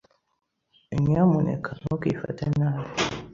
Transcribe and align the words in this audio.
Nyamuneka 1.07 1.69
ntukifate 1.79 2.43
nabi. 2.57 2.85